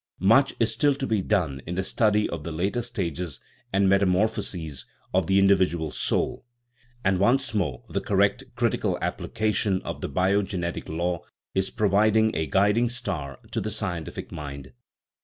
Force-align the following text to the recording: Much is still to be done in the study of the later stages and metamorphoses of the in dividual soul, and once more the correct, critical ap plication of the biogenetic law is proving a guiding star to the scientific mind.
Much 0.17 0.55
is 0.59 0.73
still 0.73 0.95
to 0.95 1.05
be 1.05 1.21
done 1.21 1.61
in 1.67 1.75
the 1.75 1.83
study 1.83 2.27
of 2.27 2.43
the 2.43 2.51
later 2.51 2.81
stages 2.81 3.39
and 3.71 3.87
metamorphoses 3.87 4.87
of 5.13 5.27
the 5.27 5.37
in 5.37 5.45
dividual 5.45 5.91
soul, 5.91 6.43
and 7.03 7.19
once 7.19 7.53
more 7.53 7.83
the 7.87 8.01
correct, 8.01 8.43
critical 8.55 8.97
ap 8.99 9.19
plication 9.19 9.79
of 9.83 10.01
the 10.01 10.09
biogenetic 10.09 10.89
law 10.89 11.21
is 11.53 11.69
proving 11.69 12.35
a 12.35 12.47
guiding 12.47 12.89
star 12.89 13.37
to 13.51 13.61
the 13.61 13.69
scientific 13.69 14.31
mind. 14.31 14.73